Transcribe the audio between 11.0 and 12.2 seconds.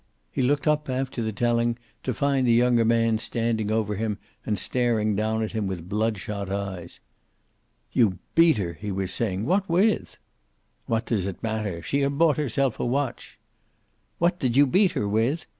does that matter She had